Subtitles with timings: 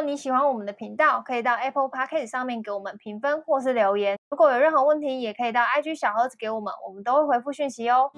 [0.00, 4.18] 果你喜欢我们的频道，可以到 Apple Podcast 上面给我们评分或是留言。
[4.30, 8.10] 如果有任何问题，也可以到 IG 小盒子给我们，我们都会回复讯息哦。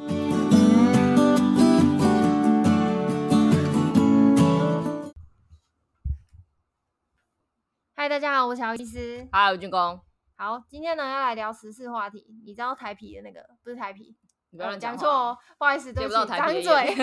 [7.96, 9.26] 嗨，大家好，我是小医师。
[9.32, 10.00] 嗨，我是军工。
[10.36, 12.24] 好，今天呢要来聊时事话题。
[12.46, 14.14] 你知道台皮的那个不是台皮？
[14.50, 16.94] 你不要讲错哦，不好意思，对不起，张嘴。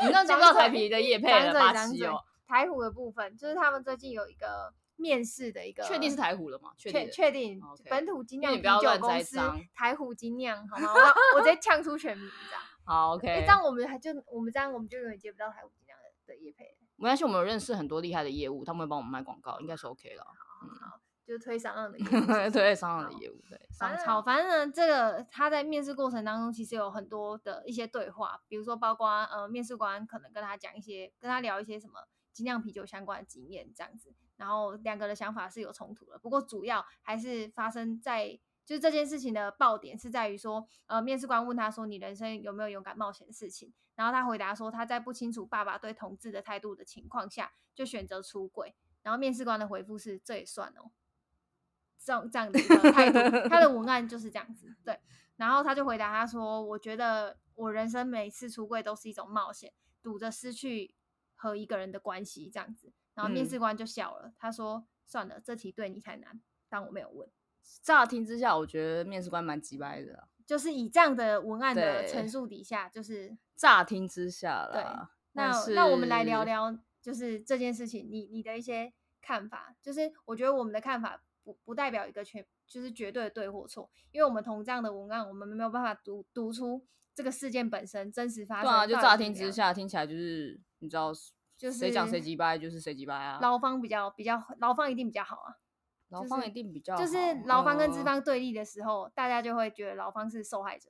[0.00, 2.22] 我们刚接不到台啤 的叶配了，巴西哦。
[2.48, 6.72] 台虎的部分就是他们最近有一个面试的一个，确定是台虎了吗？
[6.78, 9.38] 确确定本土精酿啤酒公司
[9.74, 10.88] 台虎精酿，好吗？
[11.34, 12.62] 我我直接呛出全名，这样。
[12.84, 13.26] 好，OK。
[13.42, 16.74] 这样我们还就我们这样我们就永远接不到台虎精酿的的业配。
[16.96, 20.24] 没关系，我们有认识很多厉害的业务，他们会帮我们卖广告，应该是 OK 了。
[20.24, 23.60] 好，就是推商业的 业务，推商业的业务，对。
[23.70, 32.00] 商超，反正呢，这个他在面试过程当中，其实有很多的一些对话，比如说包括呃，面试官可能跟他讲一些，跟他聊一些什么。
[32.38, 50.92] 精酿啤酒相关的经验这样子，然后两个的想法是有冲突的，不过主要还是发生在就是这件事情的爆点是在于说，呃，面试官问他说：“你人生有没有勇敢冒险的事情？”然后他回答说：“他在不清楚爸爸对同志的态度的情况下，就选择出柜。”然后面试官的回复是：“这也算哦。”
[51.98, 54.76] 这样这样的一个态度，他的文案就是这样子。
[54.84, 55.00] 对，
[55.34, 60.94] 然后他就回答他说：“我觉得我人生每次出柜都是一种冒险，赌着失去。”
[61.40, 67.30] 和一个人的关系这样子，然后面试官就笑了，嗯、他说：“算了，这题对你太难。”但我没有问。
[67.82, 74.72] 乍听之下，我觉得面试官蛮急掰的，就是以这样的文案的陈述底下，就是乍听之下了。
[74.72, 74.82] 对，
[75.32, 79.76] 那那我们来聊聊，就是这件事情，你你的一些看法。
[79.80, 88.64] 就是我觉得我们的看法不不代表一个全，就是绝对的对或错，因为我们同这样的文案，我们没有办法读读出这个事件本身真实发生。
[88.64, 90.60] 对啊，就乍听之下听起来就是。
[90.80, 91.12] 你知道，
[91.56, 93.40] 就是谁讲谁机掰，就是谁机掰啊。
[93.42, 95.58] 劳方比较比较，劳方一定比较好啊。
[96.10, 97.16] 劳方一定比较好，就是
[97.46, 100.88] 劳方跟资方对立的时候，嗯、大家就会觉得劳方是受害者。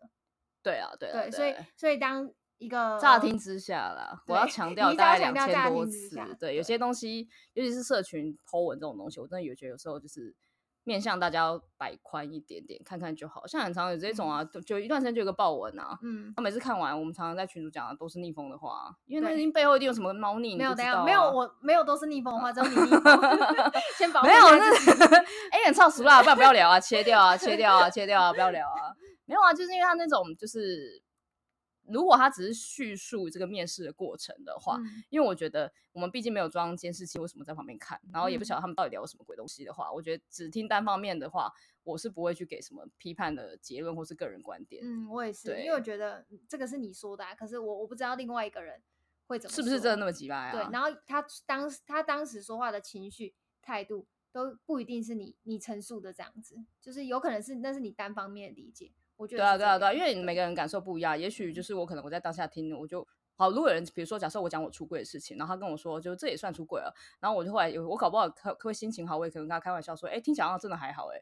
[0.63, 6.15] 对啊，对啊，对，所以所以当一个乍听之下啦，我要强调大概两千多次。
[6.15, 10.37] 对，对，有些东西，尤其是社群 po 文这种东西，我真的有觉得有时候就是。
[10.89, 13.47] 面向大家摆宽一点点，看看就好。
[13.47, 15.99] 像很常有这种啊，嗯、就一段时间就有个豹纹啊。
[16.03, 20.57] 嗯，他每次看完，我们常常在群主讲的都是逆风的话，因为那一定背后一定有什么猫腻。
[20.57, 23.21] 没有，等下没有，我没有都是逆风的话，只有你 逆风。
[23.99, 24.27] 先保护。
[24.27, 24.65] 没有，那
[25.53, 28.91] 哎，很超俗啦，不然不要聊啊，切掉啊，切掉啊，切掉啊，不要聊啊。
[29.27, 31.03] 没有啊，就是因为他那种就是。
[31.91, 38.01] 如果他只是叙述这个面试的过程的话，嗯、因为我觉得我们毕竟没有装监视器，为什么在旁边看？
[38.13, 44.83] 然后也不晓得他们到底聊什么鬼东西的话，嗯、我觉得只听单方面的话，我是不会去给什么批判的结论或是个人观点。
[44.85, 48.83] 嗯，我也是，因为我觉得这个是你说的、啊，可是我我不知道另外一个人
[49.27, 50.53] 会怎么，是不是真的那么机掰啊？
[50.53, 58.93] 对，然后他当时他当时说话的情绪态度都不一定是你你陈述的这样子，就是有可能是那是你单方面的理解。
[59.19, 63.51] 我觉得对啊，对啊，对啊，因为每个人感受不一样，也许就是我可能我在当下听，我就好。
[63.51, 71.21] 如果有人比如说，假设我讲我出柜的事情，然后他跟我说，就这也算出柜了，然后我就后来有我搞不好可可会心情好，我也可能跟他开玩笑说，哎，听起来好像真的还好，哎，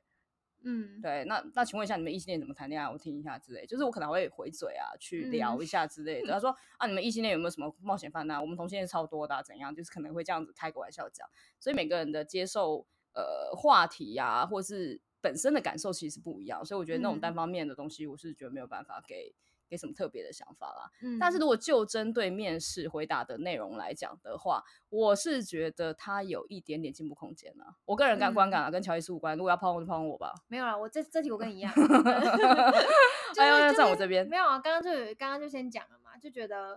[0.62, 2.86] 嗯，对，那那请问一下，你们异性恋怎么谈恋爱？
[2.86, 6.30] 我听一下之类，就是我可能会回嘴啊，去聊一下之类的。
[6.34, 8.38] 他说啊，你们异性恋有没有什么冒险犯难？
[8.38, 9.74] 我们同性恋超多的，怎样？
[9.74, 11.26] 就是可能会这样子开个玩笑讲。
[11.58, 15.00] 所以每个人的接受呃话题呀，或是。
[15.20, 20.90] 本身的感受其实不一样，所以我觉得那种单方面的东西，我是觉得没有办法给、嗯、给什么特别的想法啦。
[21.02, 27.76] 嗯，但是如果就针对面试回答的内容来讲的话，我是觉得他有一点点进步空间了。
[27.84, 29.36] 我个人感观感啊，嗯、跟乔伊斯无关。
[29.36, 30.32] 如果要抛我就抛我吧。
[30.46, 31.72] 没有啦，我这这题我跟你一样。
[33.36, 34.58] 哎呀，在我这边没有啊。
[34.58, 36.76] 刚刚就有刚刚就先讲了嘛，就觉得，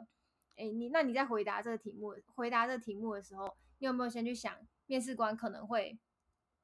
[0.55, 4.53] 哎、欸，你那你在回答这个题目，回答这个题目的时候，你有没有先去想
[4.87, 5.97] 面试官可能会？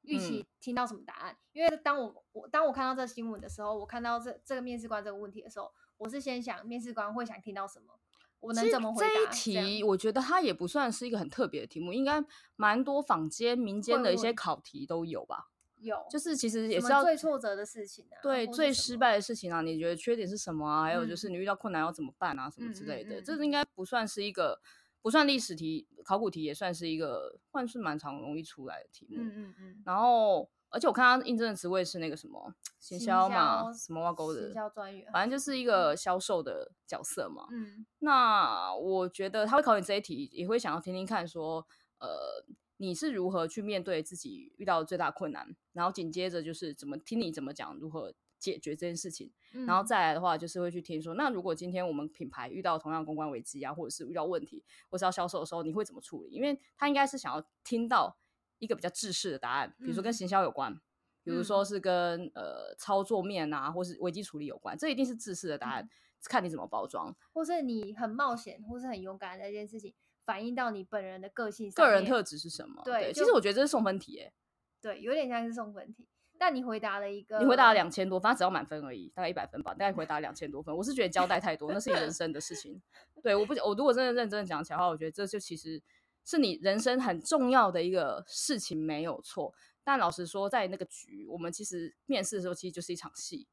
[0.06, 1.32] 预期听到什么答案？
[1.32, 7.98] 嗯、因为当我我当我看到这新闻的时候，我看到这这个面试官这个问题的时候，我是先想面试官会想听到什么，
[8.40, 9.08] 我能怎么回答？
[9.08, 15.48] 这一题我觉得它也不算是一个很特别的题目，应该蛮多坊间民间的一些考题都有吧？
[15.78, 20.82] 有，就是其实也是要最挫折的事情啊，对，最失败的事情啊，你觉得缺点是什么啊？
[20.84, 22.48] 还有就是你遇到困难要怎么办啊？
[22.48, 24.60] 什么之类的，这应该不算是一个。
[25.06, 29.18] 不算历史题，考古题也算是一个，算是蛮常容易出来的题目。
[29.20, 29.82] 嗯嗯嗯。
[29.86, 37.46] 然后，而且我看他应征的职位是那个什么行销嘛，什么挖沟的，行销专员，反正就是一个销售的角色嘛。
[37.52, 37.86] 嗯。
[38.00, 41.64] 那我觉得他会考你这一题，也会想要听听看说，
[42.00, 42.44] 呃，
[42.78, 48.12] 你是如何去面对自己遇到的最大困难，然后紧接着就是怎么听你怎么讲如何。
[48.52, 56.30] 解决这件事情，嗯、然后再来的话，就是会去听说，那如果今天我们品牌遇到同样公关危机啊，或者是遇到问题，或是要销售的时候，你会怎么处理？
[56.30, 58.16] 因为他应该是想要听到
[58.60, 60.80] 一个比较制式的答案，比如说跟行销有关，嗯、
[61.24, 65.90] 比如说是跟呃操作面啊，或是危机处理有关，这一定是自私的答案，嗯、
[66.28, 69.92] 看你怎么包装，或是你很冒险，或是很勇敢的一件事情，
[70.24, 72.82] 反映到你本人的个性、个人特质是什么？
[72.84, 74.32] 对，对其实我觉得这是送分题、欸，
[74.80, 76.06] 对，有点像是送分题。
[76.38, 79.72] 但你回答了一个，你回答了两千多，反正只要满分而已，大概一百分吧。
[79.72, 82.80] 大概回答两千多分，我是觉得交代太多，那是你人生的事情。
[83.22, 85.82] 对，我不，我如果真的认真的讲起来的话，我觉得这就其实
[86.24, 89.54] 是你人生很重要的一个事情，没有错。
[89.82, 93.46] 但老实说，在那个局，我们其实面试的时候，其实就是一场戏，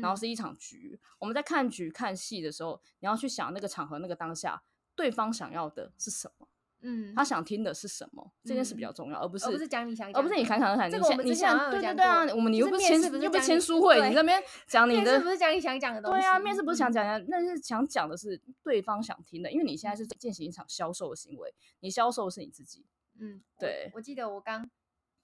[0.00, 0.98] 然后是一场局。
[1.00, 4.62] 嗯、我们在看局看戏的时候，你要去想那个场合、那个当下，
[4.94, 6.48] 对方想要的是什么。
[6.86, 8.30] 嗯，他想听的是什么？
[8.44, 10.90] 这件事比较重要，而不是而不是讲你想，而不是你侃侃而谈。
[10.90, 16.20] 这个我们之前对对对啊，我们你又不签又不签书会，你那边讲你的面试不是讲你想讲的东西。
[16.20, 22.84] 对啊，面试不是想讲讲，那是想讲的是对方想听的，因为你现在是进行一场销售的行为，你销售的是你自己。
[23.18, 23.90] 嗯，对。
[23.94, 24.68] 我记得我刚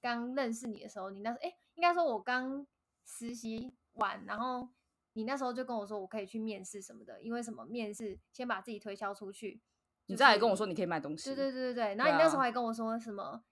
[0.00, 2.66] 刚认识你的时候，你那时候哎，应该说我刚
[3.04, 4.68] 实习完，然后
[5.12, 9.60] 你那时候就跟我说我可以去面试什么的，因为什么面试先把自己推销出去。
[10.10, 11.94] 你再来跟我说你可以卖东西，对对对对对。
[11.94, 13.42] 然后你那时候还跟我说什么？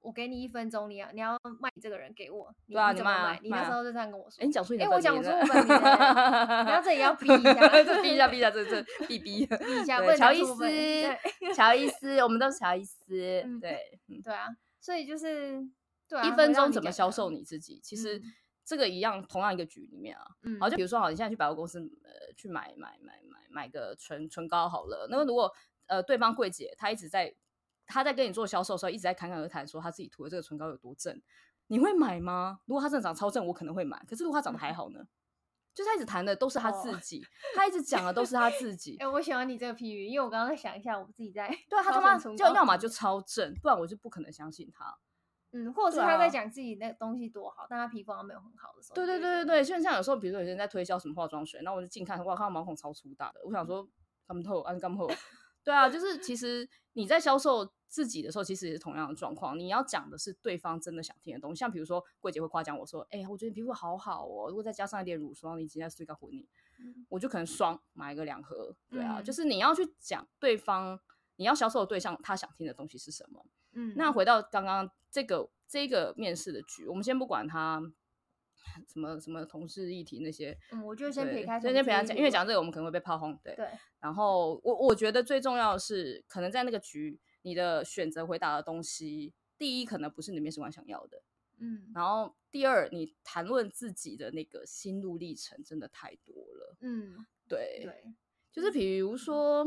[0.00, 3.40] 我给你一分钟，你要你要卖这个人给我，你怎么卖？
[3.42, 4.42] 你那时候就这样跟我说。
[4.42, 4.84] 哎，你讲出你的。
[4.84, 5.80] 哎，我讲出我本名。
[5.80, 7.68] 然后这也要逼一下，
[8.02, 10.02] 逼一下，逼一下，这这逼逼 逼一下。
[10.14, 13.06] 乔伊斯，乔伊斯，我们都是乔伊斯。
[13.62, 14.48] 对，对啊。
[14.78, 15.66] 所以就是，
[16.22, 17.80] 一分钟怎么销售你自己？
[17.82, 18.20] 其实
[18.62, 20.22] 这个一样，同样一个局里面啊。
[20.42, 20.60] 嗯。
[20.60, 25.08] 好，就比如说，好，你现在去百货公司，呃，去买买买买买个唇唇膏好了。
[25.10, 25.50] 那么如果
[25.86, 27.34] 呃，对方柜姐她一直在，
[27.86, 31.20] 她在跟你做销售的时候，一直在侃侃而谈，说她自己涂的这个唇膏有多正，
[31.66, 32.60] 你会买吗？
[32.66, 34.02] 如果她真的长超正，我可能会买。
[34.08, 35.00] 可是如果她长得还好呢？
[35.00, 35.08] 嗯、
[35.74, 37.22] 就是她一直谈的都是她自己，
[37.54, 38.96] 她、哦、一直讲的都是她自己。
[39.00, 44.96] 哎、欸，我喜欢你这个譬喻，因为我刚刚在想一下，我自己在 对啊，她他妈就要么就超正，不然我就不可能相信她。
[45.56, 48.94] 嗯，或者是她在讲自己那个东西多好，啊、但她皮肤好像没有很好的时候。
[48.94, 53.88] 对对对对对，就像有时候，比如说有人在推销什么化妆水，那我就近看，哇，看到毛孔超粗大的，我想说，
[54.26, 55.08] 干透，安干透。
[55.64, 59.58] 对啊，就是其实你在销售自己的时候，其实也是同样的状况。
[59.58, 66.46] 你要讲的是对方真的想听的东西，像比如说柜姐会夸奖我说：“哎、欸，我觉得你皮肤好好哦，如果再加上一点乳霜，你今天睡个混你，
[66.78, 71.00] 嗯、我就可能双买个两盒。”对啊，嗯、就是你要去讲对方
[71.36, 73.46] 你要销售的对象他想听的东西是什么。
[73.72, 77.82] 嗯，那回到刚刚这个这个面试的局，我们先不管他。
[78.86, 83.54] 什么什么同事议题那些，嗯，我就先撇开，先先撇开讲，因为讲这个我们可能会被炮轰，对。
[83.54, 83.68] 对。
[84.00, 91.22] 然后我我觉得最重要的是，可能在那个局，你的选择回答的东西，第一可能不是你面试官想要的，
[91.58, 91.90] 嗯。
[91.94, 98.14] 然后第二，你谈论自己的那个心路历程真的太多了，嗯，对对，
[98.52, 99.64] 就是比如说，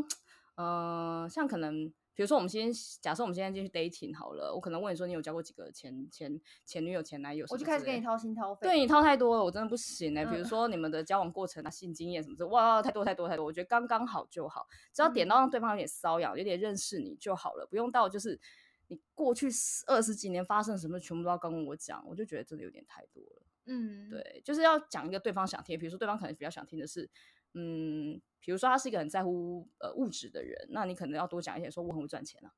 [0.55, 1.93] 嗯、呃，像可能。
[2.17, 7.45] 比如说，我们先假设我们现在进去 dating 好了，我可能问你说，你有交过几个前前前女友、前男友？
[7.47, 8.67] 我就开始跟你掏心掏肺。
[8.67, 10.27] 对，你掏太多了，我真的不行哎、欸。
[10.27, 18.39] 嗯、比如说你们的交往过程啊、性经验什么的，哇，太多太多太多，我觉得刚刚好就好，只要点到让对方有点瘙痒，有点认识你就好了，不用到就是
[18.87, 19.47] 你过去
[19.85, 23.43] 二十几年发生什么，全部都要跟我讲，我就觉得真的有点太多了。
[23.67, 27.07] 嗯，对，就是要讲一个对方想听，比如说对方可能比较想听的是。
[27.59, 32.53] 嗯，比如说他是一个很在乎呃物质的人，那你可能要多讲一些，说我很会赚钱啊，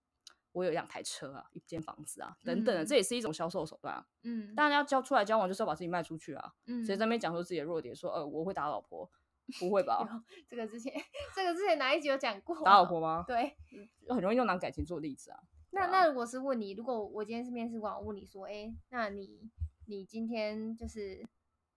[0.52, 4.06] 我有两台车啊，一间房子啊，等等的，嗯、这也是一种销售手段啊。
[4.24, 6.52] 嗯，当然要交出来交往，就是要把自己卖出去啊。
[6.66, 9.10] 嗯，谁在那边讲说自己的弱点，说呃我会打老婆，
[9.58, 10.06] 不会吧？
[10.50, 10.94] 这个之前
[11.34, 12.62] 这个之前哪一集有讲过？
[12.66, 13.24] 打老婆吗？
[13.26, 13.56] 对，
[14.10, 15.40] 很容易用拿感情做例子啊。
[15.72, 19.50] 那那如果是问你，如果我今天是面试官，我问你说，哎、欸，那你
[19.86, 21.26] 你今天就是。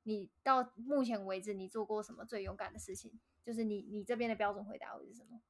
[0.05, 3.21] 你到目前为止，你做过什么最勇敢的事情？
[3.45, 5.41] 就是你你这边的标准回答会是什么？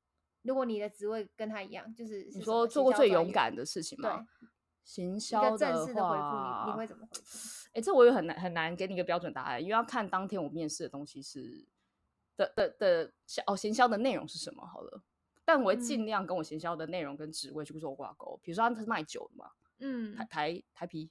[0.42, 4.16] 如果你的职位跟他一样，就是你说做过最勇敢的事情吗？
[4.16, 4.48] 对，
[4.82, 7.68] 行销的正式的回复，你你会怎么回复？
[7.68, 11.64] 哎、欸，这我也很难很难给你一个标准答案，因为要看当天我面试的东西是
[12.36, 13.12] 的的的
[13.46, 14.66] 哦，行销的内容是什么？
[14.66, 15.02] 好了，
[15.44, 18.36] 但我会尽量跟我行销的内容跟职位去做挂钩。
[18.36, 21.10] 嗯、比如说他是卖酒的嘛，嗯，台台台啤。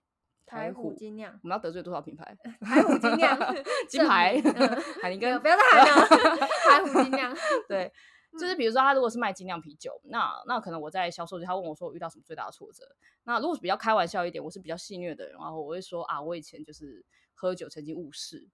[0.51, 2.37] 台虎精酿，我们要得罪多少品牌？
[2.59, 3.37] 台虎精酿，
[3.87, 4.41] 金牌，
[5.01, 6.47] 海宁根，不要再喊了。
[6.69, 7.33] 台虎精酿，
[7.69, 7.89] 对，
[8.37, 12.83] 就是比如说他如果是卖精酿啤酒，那那可能我在销售就，他问我说我遇到什么最大的挫折？
[13.23, 18.49] 那如果是比较开玩笑一点，我是比较戏谑的人，然后我会说啊，我以前就是喝酒曾经误事。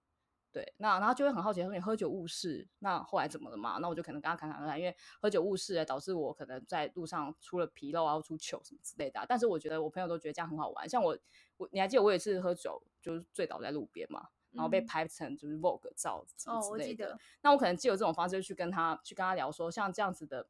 [0.50, 3.78] 对，那然后就会很好奇，说你喝酒误事，那后来怎么了嘛？
[3.80, 9.24] 那我就可能跟他侃侃而谈，因为喝酒误事导致我可能在路上出了纰漏啊，出糗什么之类的。
[9.28, 11.16] 但是我觉得我朋友都觉得这样很好玩，像我，
[11.58, 17.04] 我你还记得我有一次喝酒就是醉倒在路边嘛，然后被拍成就是 Vogue 照什么之类的。
[17.04, 17.18] 嗯哦、我记得。
[17.42, 20.46] 那我可能借由这种方式去跟他去跟他聊说，像这样子的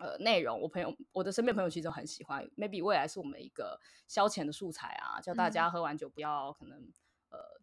[0.00, 6.90] 呃内容，我朋友我的身边朋友其实都很喜欢，maybe 未来是我们一个消遣的素材啊，叫大家喝完酒不要可能、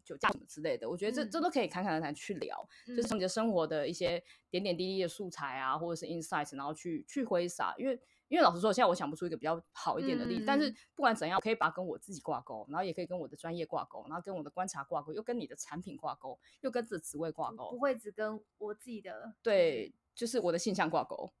[0.08, 8.00] 酒驾什么之类的，我觉得这、嗯、这都可以侃侃而谈去聊，嗯、就是从你的生活的一些点点滴滴的素材啊，或者是 insights，然后去去挥洒，因为。
[8.28, 10.44] 因为老实说，现在我想不出一个比较好一点的例子。
[10.44, 21.32] 嗯、但是不管怎样，我可以把跟我自己挂钩，然后也可以跟我的专业挂钩，然后跟我的观察挂钩，又跟你的产品挂钩，又跟这职位挂钩，不会只跟我自己的对，就是我的性向挂钩，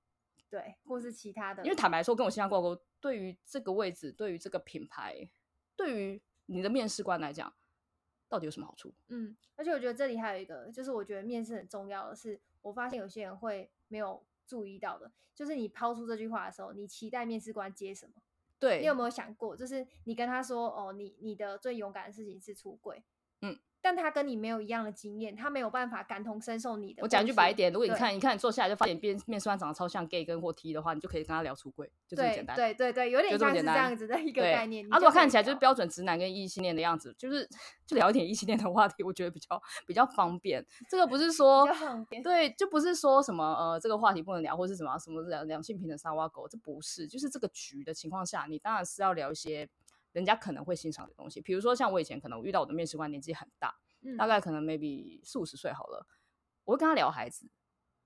[0.48, 1.62] 对，或是其他的。
[1.62, 5.28] 因为坦白说，跟我现在挂钩，对于这个位置，对于这个品牌，
[5.76, 7.52] 对于你的面试官来讲，
[8.28, 8.92] 到底有什么好处？
[9.08, 14.24] 嗯，而且我觉得这里还有一个，就是我觉得面试很重要的是，我发现有些人会没有。
[14.48, 18.14] 注意到的，就是你抛出这句话的时候，你期待面试官接什么？
[18.58, 23.04] 对，你有没有想过，就是你跟他说，哦，你你的最勇敢的事情是出轨，
[23.42, 23.60] 嗯。
[23.80, 27.02] 但他跟你没有一样的经验，他没有办法感同身受你的。
[27.02, 32.56] 我讲一句白一点，如果你看，你看你坐下来就发现面面试官长得超像 gay 跟或 T 的话，你就可以跟他聊出柜，就这么简单。
[32.56, 34.84] 对对对，有点像是这样子的一个概念。
[34.92, 37.48] 啊，如果看起来就是标准直男跟异性恋的样子，就是
[37.86, 40.64] 就聊一点异性恋的话题，我觉得比较比较方便。
[40.90, 41.66] 这个不是说
[42.22, 49.68] 对，就不是说什么呃这个话题不能聊，或是什么什么两两性平等沙挖狗，这不是，就是这个局的情况下，你当然是要聊一些
[50.12, 53.74] 人家可能会欣赏的东西，比如说像我以前可能遇到我的面试官年纪很大。
[54.16, 56.06] 大概可能 maybe 四五十岁好了，
[56.62, 57.50] 我会跟他聊孩子，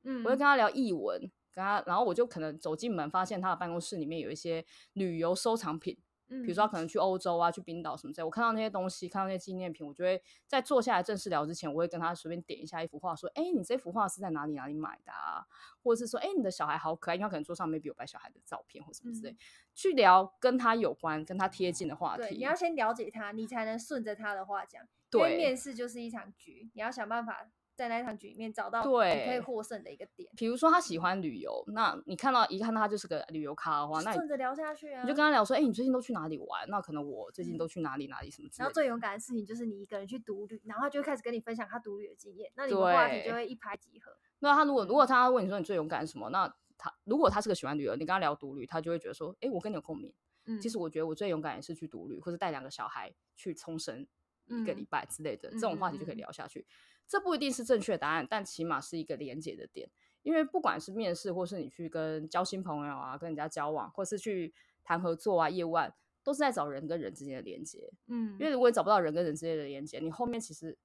[0.04, 1.20] 嗯，我会跟他聊译文，
[1.52, 5.98] 跟他，然后我就可能走进门，发现他的办公室里面有一些旅游收藏品，
[6.28, 15.46] 嗯，比如说他可能去欧洲啊，去冰岛什么之类，我看到那些东西，看到那些纪念品，我就会在坐下来正式聊之前，我会跟他随便点一下一幅画，说，哎，你这幅画是在哪里哪里买的啊？
[15.82, 19.36] 或者是说，哎，你的小孩好可爱，因为可能桌上 maybe 有摆小孩的照片或什么之类，嗯，
[19.74, 22.22] 去聊跟他有关、跟他贴近的话题。
[22.22, 24.82] 对，你要先了解他，你才能顺着他的话讲。
[25.10, 27.46] 对，面试就是一场局，你要想办法
[27.82, 30.30] 在那场局里面找到对可以获胜的一个点。
[30.36, 36.68] 比如说他喜欢旅游，那你看到一看到他就是个旅游咖的话，那顺着聊下去啊，你就跟他聊说，哎、欸，你最近都去哪里玩？
[36.68, 38.62] 那可能我最近都去哪里哪里什么之类的。
[38.64, 44.16] 然后最勇敢的事情就是你一个人去独旅，然后他就会开始跟你分享他独旅的经验，那你们话题就会一拍即合。
[44.38, 50.14] 那他如果如果他问你说你最勇敢什么，那他如果他是个喜欢旅游，你跟他聊独旅，他就会觉得说，哎、欸，我跟你有共鸣。
[50.46, 54.06] 嗯，其实我觉得我最勇敢也是去独旅，或者带两个小孩去冲绳。
[54.46, 56.72] 一个礼拜之类的、嗯、这种话题就可以聊下去，嗯嗯嗯、
[57.06, 59.90] 这不一定是正确答案，但起码是一个连接的点。
[60.22, 64.54] 因为不管是面试，或是你去跟交新朋友啊，跟人家交往，或是去
[64.84, 65.92] 谈合作啊、业务案，
[66.22, 67.92] 都是在找人跟人之间的连接。
[68.06, 70.78] 嗯，因为如果你找不到人跟人之间的连接，你后面其实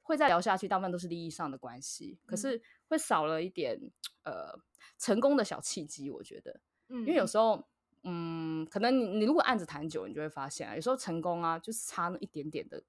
[0.00, 3.78] 会再聊下去，大部分都是利益上的关系，可是会少了一点
[4.24, 4.58] 呃
[4.96, 6.58] 成功的小契机，我觉得。
[6.88, 7.62] 嗯，因为有时候，
[8.04, 12.82] 嗯，可能你你如果案子谈久，你就会发现啊，有时候成功啊，就是差那一点点的。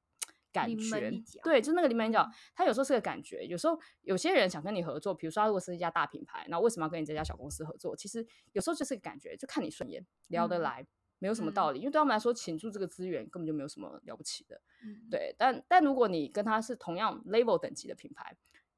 [0.52, 1.12] 感觉
[1.44, 3.46] 对，就那个临门一脚，它有时候是个感觉。
[3.46, 7.96] 有时候有些人想跟你合作，比如说他如果是一家大品牌，那为什么要跟你这家小公司合作？
[7.96, 10.88] 其实有时候就是个感觉，就看你顺眼，聊得来，嗯、
[11.20, 11.80] 没有什么道理。
[11.80, 14.60] 嗯、因为对他们来说，倾注这个资源根本就没有什么了不起的。
[14.84, 18.36] 嗯、对，但但如果你跟他是同样 level 等级的品牌，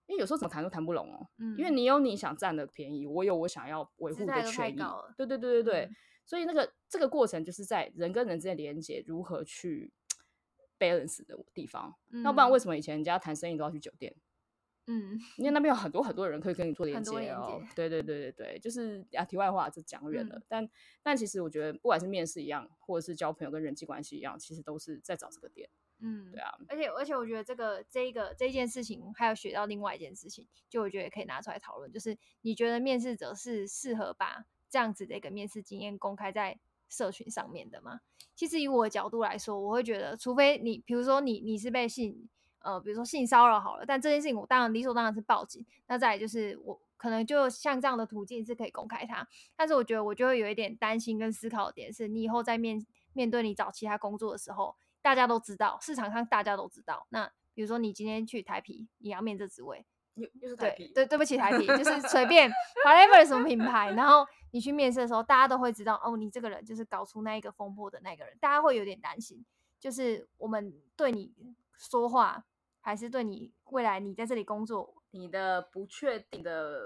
[0.08, 1.28] 因为有时候怎么谈都谈不拢哦。
[1.38, 4.82] 嗯、因为你有你想占的便宜，我有我想要维护的权益。
[5.16, 9.94] 对对对对对，嗯、所以那个这个过程就是在人跟人之间连接如何去。
[10.82, 14.16] Balance 的地方，嗯、那不然为什么以前人家谈生意都要去酒店？
[14.88, 17.62] 嗯，因为那边有很多很多人可以跟你做连接哦。
[17.76, 20.36] 对对对对对，就是啊，题外话就讲远了。
[20.38, 20.70] 嗯、但
[21.04, 25.70] 但其实我觉得，不管是面试一样，或者是交朋友跟人际关系一样，其实都是在找这个点。
[26.00, 26.52] 嗯，对啊。
[26.68, 36.60] 而且而且，我觉得这个这一个这一件事情，还有学到另外一件事情，就我觉得也可以拿出来讨论，就是你觉得面试者是适合把这样子的一个面试经验公开在
[36.92, 38.02] 社群上面的吗？
[38.36, 42.30] 其实以我的角度来说，我会觉得，除非你，比如说你你是被性
[42.60, 45.66] 呃，比如说性骚扰好了，但这件事情我当然理所当然是报警。
[45.88, 57.08] 那再来就是我可能就像这样的途径是可以公开它，但是我觉得我就会有一点担心跟思考的点是，你以后在面面对你找其他工作的时候，大家都知道市场上大家都知道。
[57.10, 59.86] 那比如说你今天去台啤，你要面这职位。
[60.16, 62.52] 又又是台啤，对对，对不起台啤，就是随 便
[62.86, 69.46] whatever 什么品牌，然后你去面试的时候，大家都会知道哦，你这个人就是搞出那一个风波的那个人，大家会有点担心，
[69.80, 71.32] 就是我们对你
[71.78, 72.44] 说话，
[72.82, 76.82] 还是对你未来你在这里工作，你的不确定的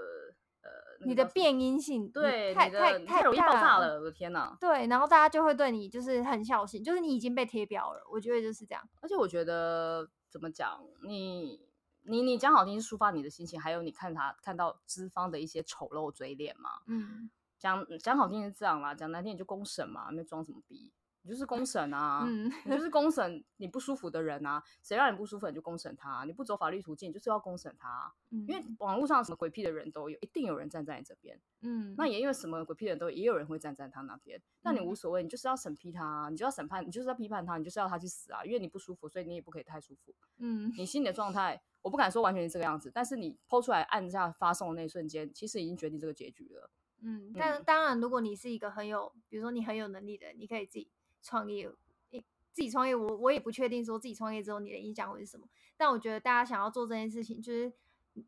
[0.62, 4.56] 呃，你的变音性，对，太太太容易爆炸了，我的天哪！
[4.60, 8.88] 对，然后大家就会对你就是很小心，就是你已经被贴标了，我觉得就是这样。
[9.00, 11.66] 而且我觉得怎么讲，你。
[12.06, 16.70] 你你讲好听是抒发你的心情，还有你看他看到资方的一些丑陋嘴脸嘛？
[16.86, 20.92] 嗯，讲讲好听是这样啦，讲难听你就公审嘛，没装什么逼。
[21.22, 46.68] 你就是公审啊，嗯、你就是公审你不舒服的人啊，谁让你不舒服你就公审他，你不走法律途径就是要公审他，嗯、因为网络上什么鬼屁的人都有，一定有人站在你这边，嗯，那也因为什么鬼屁的人都，也有人会站在他那边，那你无所谓，你就是要审批他，你就要审判，你就是要批判他，你就是要他去死啊，因为你不舒服，所以你也不可以太舒服，嗯，你心里的状态，我不敢说完全是这个样子，但是你 po 出来按下发送的那一瞬间，其实已经决定这个结局了。
[47.00, 50.90] 嗯，但当然，如果你是一个很有，比如说你很有能力的，你可以自己
[51.22, 51.70] 创业，
[52.10, 55.46] 你自己创业，我我也不确定说自己创业之后你的影响会是什么。
[55.76, 57.72] 但我觉得大家想要做这件事情，就是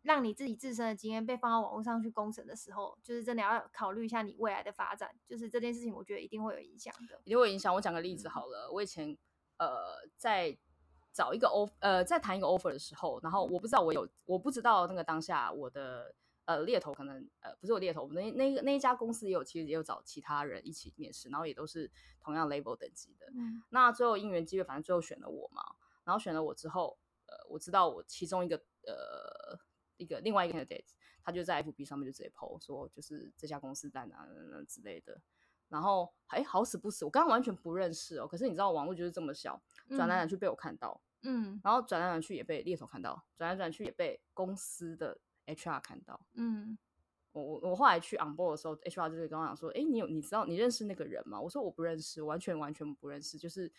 [0.03, 5.11] 让你自己自身的经验被放到网络上去公审的时候，就是真的要考虑一下你未来的发展。
[5.27, 7.75] 就是这件事情，我觉得一定会有影响的，一定会影响。
[7.75, 9.19] 我讲个例子好了，嗯、我以前
[9.57, 10.57] 呃在
[11.19, 16.15] 找一个 offer，呃在谈一个 offer 的时候，然后我不知道我有，我不知道那个当下我的。
[16.49, 21.91] 呃，猎头可能呃不是我猎头，我们那那那一家公司也有，其实也有找其他人一起面试，然后也都是
[22.23, 23.27] 同样 level 等级的。
[23.37, 25.63] 嗯，那最后因缘机会，反正最后选了我嘛。
[26.05, 28.57] 然后选了我之后，呃，我知道我其中一个
[28.87, 29.59] 呃
[29.99, 30.89] 一个另外一个 candidate，
[31.23, 34.17] 他就在 FB 上面就直接 po 说，就是这家公司在哪
[34.51, 35.21] 哪之类的。
[35.69, 38.27] 然后哎，好死不死，我刚刚完全不认识哦。
[38.27, 39.61] 可是你知道网络就是这么小，
[39.91, 45.19] 转来转去被我看到，嗯，然后转来转去也被猎头看到，转来转去也被公司的。
[45.49, 46.77] HR 看到，嗯，
[47.33, 51.41] 我我我后来去 on board 的时候，HR 就是跟我讲说，哎，你有你知道你认识那个人吗？
[51.41, 53.73] 我说我不认识，完全完全不认识，就是，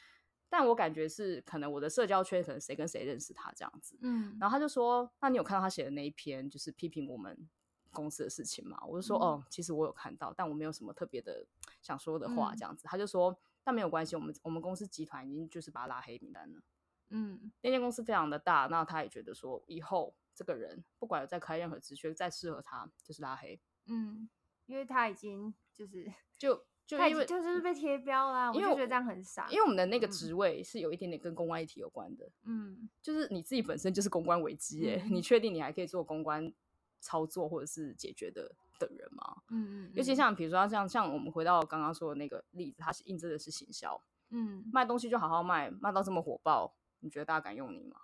[0.49, 7.47] 但我感觉是可能我的社交圈可能谁跟谁认识他这样子，嗯，然后他就说，那你有看到他写的那一篇就是批评我们
[7.91, 8.83] 公司的事情吗？
[8.87, 11.45] 我就说，嗯、哦，其实我有看到，但我没有什么特别的
[11.83, 12.87] 想说的话这样子。
[12.87, 16.59] 嗯、他就说，但没有关系，我们我们公司集团已经就是把他拉黑名单了，
[17.09, 20.15] 嗯，那间公司非常的大，那他也觉得说以后。
[20.35, 23.59] 这个人不管有在开任何职缺，再适合他就是拉黑。
[23.87, 24.29] 嗯，
[24.67, 29.49] 因为他已经就是 就就因为就是被贴标啦，因为我就觉得这样很傻。
[29.49, 32.31] 因为我们的那个职位是有一点点跟公关议题有关的。
[32.45, 36.53] 嗯，就是你自己本身就是公关危机耶，嗯、你确定你还可以做公关
[37.01, 39.41] 操作或者是解决的的人吗？
[39.49, 39.85] 嗯嗯。
[39.87, 44.01] 嗯，尤其像比如说像像我们回到刚刚说的那个例子，他是印证的是行销。
[44.29, 47.97] 嗯，卖东西就好好卖，卖到这么火爆，你觉得大家敢用你吗？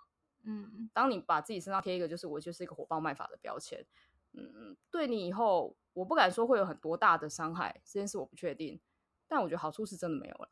[0.48, 3.84] 嗯，当你把自己身上贴一个就是我就是一个火爆卖法的标签，
[4.32, 8.80] 嗯，对你以后我不敢说会有很多大的伤害，这件事我不确定，
[9.26, 10.48] 但我觉得好处是真的没有了。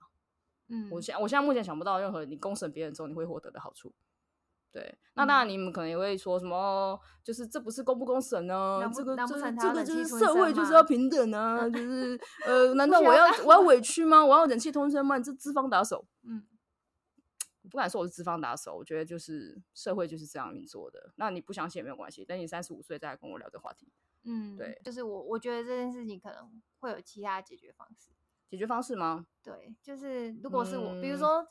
[0.68, 3.94] 嗯，我现我现在目前想不到任何你公审别人之后你会获得的好处。
[4.72, 8.80] 对，那当然你们可能也会说什么，就是这不是公不公审呢？
[8.92, 14.26] 这个这这个就是社会就是要平等啊，就是 呃，难道我要我要委屈吗？
[14.26, 15.16] 我要忍气吞声吗？
[15.18, 16.44] 你这资方打手，嗯。
[17.70, 21.12] 不敢说我是资方打手，我觉得就是社会就是这样运作的。
[21.16, 23.90] 那你不相信也没有关系，等你三十五岁再来跟我聊这个话题。
[24.24, 28.11] 嗯，对，就是我我觉得这件事情可能会有其他解决方式。
[28.48, 29.27] 解决方式吗？
[29.42, 31.46] 对，就是如果是我，嗯、比如说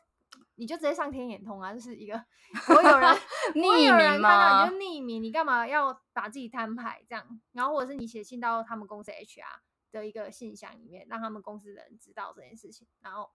[0.56, 2.14] 你就直接上天眼通啊，就是一个
[2.70, 3.10] 我有人
[3.56, 4.66] 匿名吗？
[4.66, 7.42] 你就匿名，你干嘛要把自己摊牌这样？
[7.54, 9.60] 然后或者是你写信到他们公司 HR
[9.92, 13.32] 的一个信箱里面，让他们公司的人知道这件事情，然后。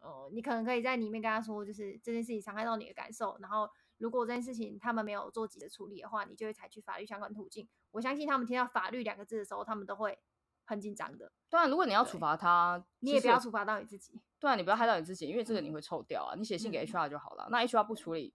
[0.00, 7.68] 哦、呃，你可能可以在里面跟他说，就是这件事情伤害到你的感受，然后如果这件事情他们没有做及时处理的话，你就会采取法律相关途径。
[7.90, 10.18] 我相信他们听到“法律”两个字的时候，他们都会
[10.64, 11.32] 很紧张的。
[11.48, 14.20] 当然，如果你要处罚他，你也不要处罚到你自己。
[14.38, 16.34] 对啊，你不要害到你自己，因为这个你会臭掉啊。
[16.34, 18.32] 你写信给 HR 就好了，嗯、那 HR 不处理，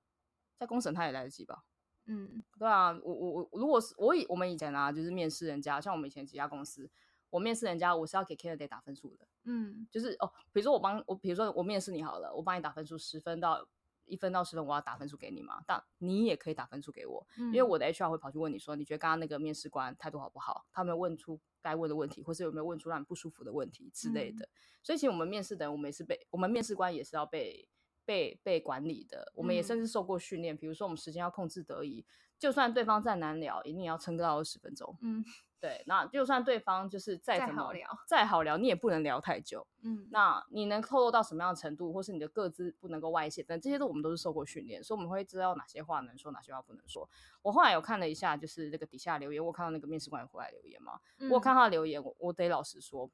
[0.59, 1.63] 在公审他也来得及吧？
[2.05, 6.91] 嗯，对啊，我我我，如果是我以我们以前啊，就是面试人家，像我们以前几家公司。
[7.29, 9.27] 我面试人家，我是要给 candidate 打分数的。
[9.43, 13.67] 嗯，就是哦，比如说我帮我，比如说我面试你好了，我帮你打分数，十分到
[14.05, 15.61] 一分到十分，我要打分数给你嘛。
[15.67, 20.65] 但你也可以打分数给我，嗯、因为我的 HR 会跑去问你说，你觉得刚刚那个面试官态度好不好？
[20.71, 24.45] 他没有问出该问的问题，或是有没有问出让你不舒服的问题之类的。
[24.45, 24.49] 嗯、
[24.83, 27.67] 所以其实我们面试的人，我们也是被我们面试官也是要被
[28.05, 29.31] 被被管理的。
[29.35, 32.05] 我们也甚至受过训练，嗯、比如说我们时间要控制得宜，
[32.39, 34.97] 就算对方再难聊，一定要撑到二十分钟。
[35.01, 35.23] 嗯。
[35.59, 39.65] 对，那就算对方就是再怎么再好聊，再好聊，你也不能聊太久。
[39.81, 47.09] 嗯，那你能透露到什么样的程度，或是你的个资不能够外泄，但这些都我们都是受过训练，所以我们会知道哪些话能说，哪些话不能说。
[47.41, 53.09] 我后来有看了一下，就是这个底下留言，我看到那个面试官回来留言嘛，嗯、我看他的留言，我我得老实说，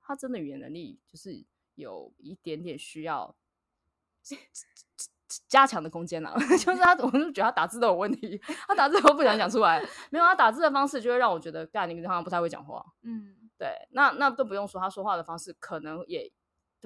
[0.00, 1.44] 他真的语言能力就是
[1.76, 3.36] 有一点点需要。
[5.48, 12.84] 加强的空间了， 就是他，我就觉得他打字都有问题，他打字都不想讲出来， 没有他打字的方式就会让我觉得，干你好像不太会讲话。
[13.02, 16.32] 嗯，对，那那更不用说，他说话的方式可能也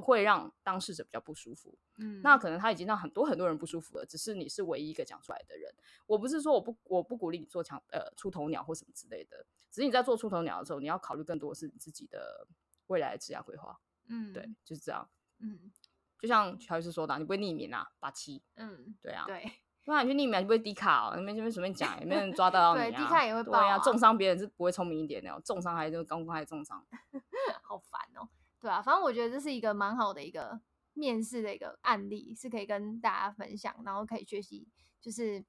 [0.02, 1.78] 会让当事者比较不舒服。
[1.98, 5.72] 嗯，那可能他已经让很多很多人不舒服了，只是你是唯一一个讲出来的人。
[6.06, 12.46] 我不是说我不我不鼓励你做强呃出头鸟或什么之类的，只是你在做出头鸟的时候，你要考虑更多是你自己的
[12.88, 13.78] 未来的职业规划。
[14.08, 15.08] 嗯，对，就是这样。
[15.40, 15.72] 嗯。
[16.20, 18.42] 就像乔医师说的，你不会匿名啊，八七。
[18.54, 19.52] 嗯，对啊，对。
[19.84, 22.84] 不然你去匿名，你不会低卡哦，那边这边随便讲，也没人抓到你啊。
[22.84, 23.78] 对，低卡也会报啊。
[23.78, 26.84] 重伤别人是不会聪明一点的，重伤还是刚公开重伤。
[27.62, 28.28] 好烦哦。
[28.60, 30.60] 对啊，反正我觉得这是一个蛮好的一个
[30.94, 34.66] 面试的一个案例，是可以跟大家分享，然后可以学习，
[35.00, 35.44] 就是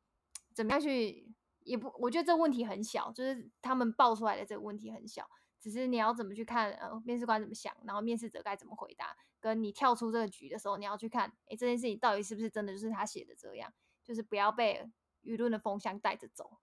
[0.54, 5.28] 怎么样去，也不，我觉得这个问题很小，就是他们爆出来的这个问题很小，
[5.60, 13.72] 只是你要怎么去看，呃，面试官怎么想，然后面试者该怎么回答，跟你跳出这个局的时候，你要去看，哎，这件事情到底是不是真的就是他写的这样，
[14.04, 14.90] 就是不要被
[15.24, 16.58] 舆论的风向带着走，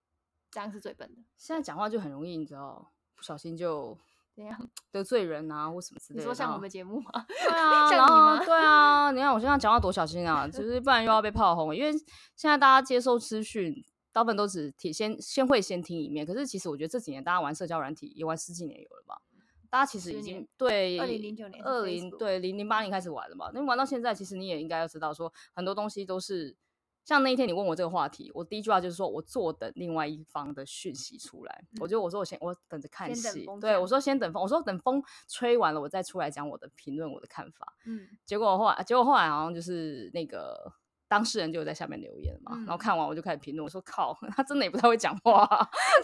[0.50, 1.22] 这样是最笨的。
[1.36, 3.98] 现在讲话就很容易，你知道，不小心就。
[4.36, 6.20] 怎样得罪人啊，或什么之类的？
[6.20, 7.12] 你说像我们节目吗？
[7.28, 8.44] 对啊， 像你吗？
[8.44, 11.72] 对啊，你看我现在讲话多小心啊，就是不然又要被炮轰。
[11.72, 11.92] 因为
[12.34, 13.72] 现在大家接受资讯，
[14.14, 16.24] 大部分都只听先先会先听一面。
[16.24, 19.20] 可是其实我觉得这几年大家玩社交软体也玩十几年有了吧？
[19.68, 23.50] 大家其实已经对二零零九年、二零对零零八年开始玩了嘛？
[23.52, 26.56] 那玩到现在，其实你也应该要知道说很多东西都是。
[27.04, 31.64] 像那一天你问我这个话题，我第一句话就是说我坐等另外一方的讯息出来。
[31.72, 37.76] 嗯、我就我说我先我等着看戏，对我说先等风，我说等风吹完了我再出来讲我的评论我的看法。
[37.84, 40.72] 嗯，结果后来结果后来好像就是那个
[41.14, 45.46] 当事人就在下面留言嘛，嗯、然后看完我就开始评论，我说靠，他真的也不太会讲话，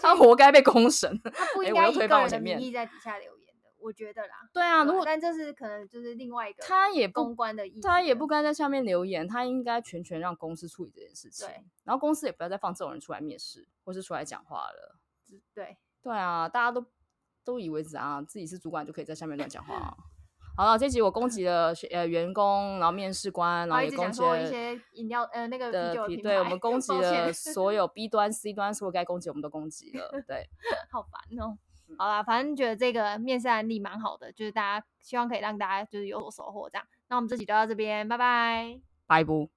[0.01, 1.19] 他活该被公审。
[1.33, 3.69] 他不应该以个人的名义在底下留言的。
[3.77, 11.45] 我觉得啦，对啊，如果但这是可能就是另外一个他也公关的意思，他也不该在下面留言，他应该全权让公司处理这件事情。
[11.45, 14.97] 对，然后公司也不要再放这种人出来面试或是出来讲话了。
[15.53, 16.85] 对，对啊，大家都
[17.43, 19.97] 都以为自己是主管就可以在下面乱讲话啊。
[20.55, 30.09] 好了，这集我攻击了呃员工，然后面试官，然后也攻击了一些饮料呃那个啤酒品牌，对，我们攻 击了所有 B 端 C 端所有该攻击我们都攻击了。
[30.27, 30.47] 对，
[30.91, 31.57] 好烦哦。
[31.97, 36.87] 好啦，反正觉得这个面试案例蛮好的，就是大家希望可以让大家就是有所收获这样。
[37.09, 39.49] 那我们这集就到这边，拜拜，拜不。